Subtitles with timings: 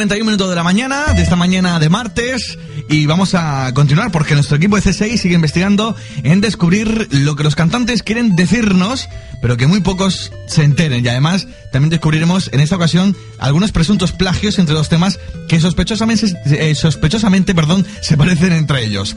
[0.00, 2.56] 41 minutos de la mañana, de esta mañana de martes,
[2.88, 7.44] y vamos a continuar porque nuestro equipo de C6 sigue investigando en descubrir lo que
[7.44, 9.10] los cantantes quieren decirnos,
[9.42, 11.04] pero que muy pocos se enteren.
[11.04, 16.34] Y además también descubriremos en esta ocasión algunos presuntos plagios entre dos temas que sospechosamente,
[16.46, 19.14] eh, sospechosamente perdón, se parecen entre ellos.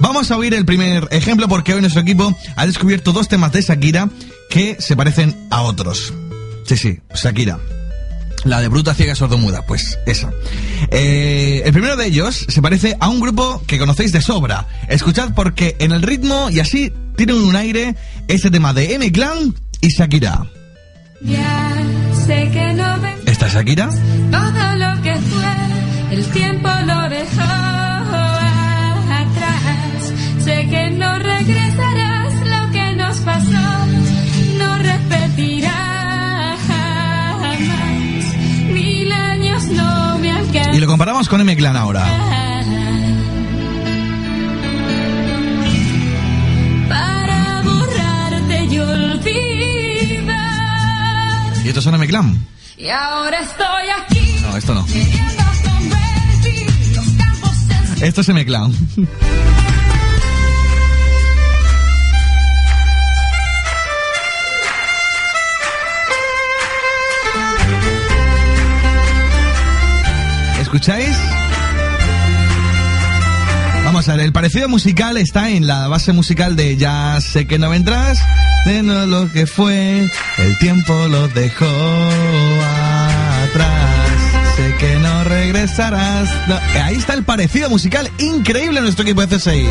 [0.00, 3.60] Vamos a oír el primer ejemplo porque hoy nuestro equipo ha descubierto dos temas de
[3.60, 4.08] Shakira
[4.48, 6.14] que se parecen a otros.
[6.64, 7.58] Sí, sí, Shakira.
[8.44, 10.30] La de Bruta Ciega Sordomuda, pues esa.
[10.90, 14.66] Eh, el primero de ellos se parece a un grupo que conocéis de sobra.
[14.88, 17.94] Escuchad porque en el ritmo y así tienen un aire
[18.28, 20.46] este tema de M Clan y Shakira.
[21.20, 21.74] Ya
[22.26, 22.96] sé que no
[23.26, 23.88] ¿Esta es Shakira?
[24.30, 27.71] Todo lo que fue, el tiempo lo dejó
[40.92, 42.04] comparamos con M Clan ahora.
[46.86, 50.36] Para borrarte y olvidar.
[51.64, 52.46] ¿Y esto son M Clan?
[52.76, 54.36] Y ahora estoy aquí.
[54.42, 54.84] No, esto no.
[58.02, 58.70] Esto es M Clan.
[70.82, 71.16] ¿Escucháis?
[73.84, 77.56] Vamos a ver, el parecido musical está en la base musical de Ya sé que
[77.56, 78.18] no vendrás,
[78.64, 81.66] de no lo que fue, el tiempo lo dejó
[83.44, 83.76] atrás,
[84.56, 86.28] sé que no regresarás.
[86.82, 89.68] Ahí está el parecido musical increíble en nuestro equipo de CSI.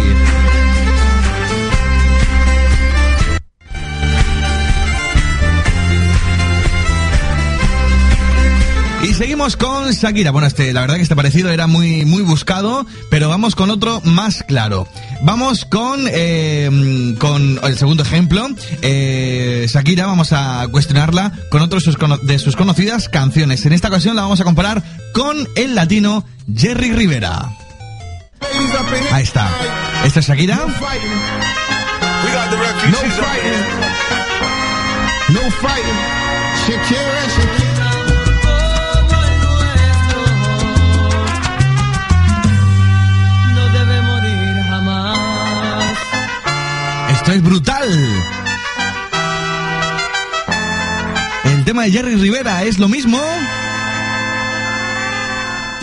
[9.22, 10.32] Seguimos con Shakira.
[10.32, 14.02] Bueno, este, la verdad que este parecido era muy, muy buscado, pero vamos con otro
[14.04, 14.88] más claro.
[15.22, 18.48] Vamos con, eh, con el segundo ejemplo.
[18.82, 21.78] Eh, Shakira, vamos a cuestionarla con otro
[22.24, 23.64] de sus conocidas canciones.
[23.68, 24.82] En esta ocasión la vamos a comparar
[25.14, 27.48] con el latino Jerry Rivera.
[29.12, 29.48] Ahí está.
[30.04, 30.56] ¿Esta es Shakira?
[30.56, 31.12] No fighting.
[35.30, 36.00] No fighting.
[36.66, 37.61] Shakira, Shakira.
[51.72, 53.18] Tema de Jerry Rivera es lo mismo.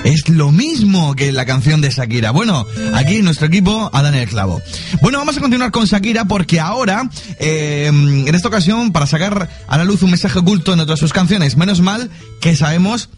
[0.05, 2.31] Es lo mismo que la canción de Shakira.
[2.31, 4.61] Bueno, aquí nuestro equipo ha dado el clavo.
[5.01, 7.09] Bueno, vamos a continuar con Shakira porque ahora,
[7.41, 11.15] eh, en esta ocasión, para sacar a la luz un mensaje oculto en otras sus
[11.15, 12.11] canciones, menos mal
[12.43, 13.09] que sabemos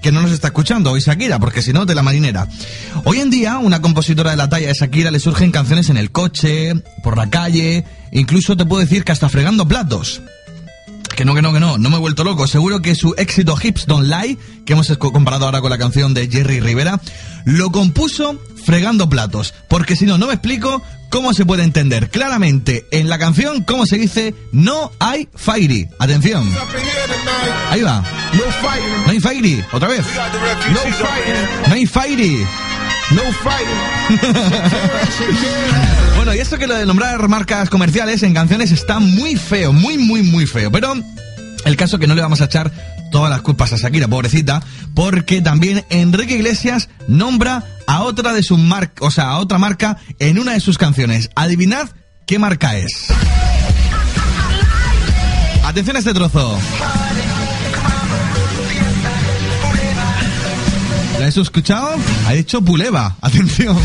[0.00, 2.46] que no nos está escuchando hoy Shakira, porque si no, de la marinera.
[3.02, 6.12] Hoy en día, una compositora de la talla de Shakira le surgen canciones en el
[6.12, 10.22] coche, por la calle, incluso te puedo decir que hasta fregando platos.
[11.20, 12.46] Que no, que no, que no, no me he vuelto loco.
[12.46, 16.30] Seguro que su éxito Hips Don't Lie, que hemos comparado ahora con la canción de
[16.30, 16.98] Jerry Rivera,
[17.44, 19.52] lo compuso fregando platos.
[19.68, 23.84] Porque si no, no me explico cómo se puede entender claramente en la canción cómo
[23.84, 25.90] se dice no hay fairy.
[25.98, 26.50] Atención,
[27.68, 28.02] ahí va.
[29.04, 30.06] No hay fairy, otra vez.
[31.68, 32.46] No hay fairy.
[33.10, 33.22] No.
[36.16, 39.96] Bueno, y esto que lo de nombrar marcas comerciales en canciones está muy feo, muy,
[39.96, 40.70] muy, muy feo.
[40.70, 40.92] Pero
[41.64, 42.70] el caso que no le vamos a echar
[43.10, 44.62] todas las culpas a Shakira, pobrecita,
[44.94, 49.96] porque también Enrique Iglesias nombra a otra de sus marcas, o sea, a otra marca
[50.18, 51.30] en una de sus canciones.
[51.34, 51.88] Adivinad
[52.26, 53.06] qué marca es.
[55.64, 56.58] Atención a este trozo.
[61.30, 61.94] ¿La has escuchado?
[62.26, 63.16] Ha dicho Puleva.
[63.20, 63.78] Atención.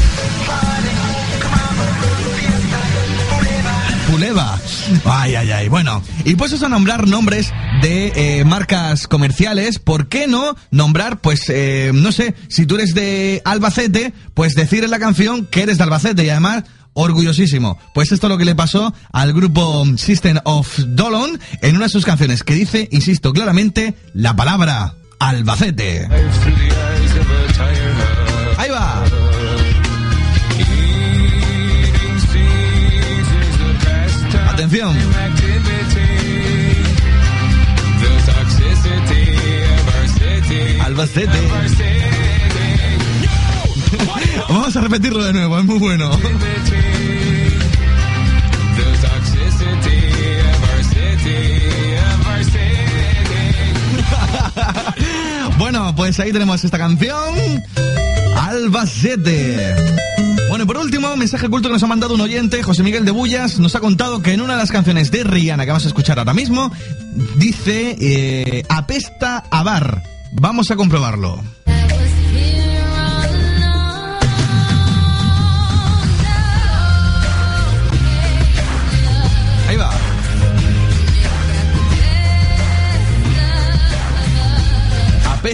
[4.09, 4.59] Puleva.
[5.05, 5.69] Ay, ay, ay.
[5.69, 7.53] Bueno, y puestos a nombrar nombres
[7.83, 12.95] de eh, marcas comerciales, ¿por qué no nombrar, pues, eh, no sé, si tú eres
[12.95, 16.63] de Albacete, pues decir en la canción que eres de Albacete y además
[16.93, 17.77] orgullosísimo.
[17.93, 21.91] Pues esto es lo que le pasó al grupo System of Dolon en una de
[21.91, 26.07] sus canciones que dice, insisto, claramente la palabra Albacete.
[28.57, 29.03] Ahí va.
[34.49, 34.93] Atención.
[40.83, 41.29] Albacete.
[44.49, 46.11] Vamos a repetirlo de nuevo, es muy bueno.
[55.57, 57.63] Bueno, pues ahí tenemos esta canción.
[58.35, 59.75] Albacete.
[60.49, 63.11] Bueno, y por último, mensaje culto que nos ha mandado un oyente, José Miguel de
[63.11, 65.87] Bullas, nos ha contado que en una de las canciones de Rihanna que vamos a
[65.87, 66.71] escuchar ahora mismo,
[67.37, 70.03] dice eh, apesta a bar.
[70.33, 71.41] Vamos a comprobarlo.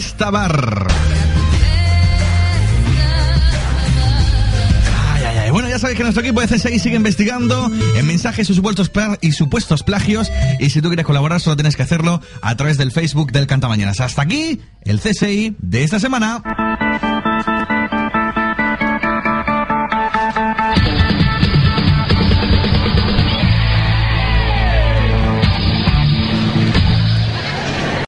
[0.01, 0.87] Apesta a bar.
[5.13, 5.51] Ay, ay, ay.
[5.51, 8.89] Bueno, ya sabéis que nuestro equipo de CSI sigue investigando en mensajes y supuestos,
[9.21, 10.31] y supuestos plagios.
[10.59, 13.99] Y si tú quieres colaborar, solo tienes que hacerlo a través del Facebook del Cantamañanas.
[13.99, 16.70] Hasta aquí el CSI de esta semana.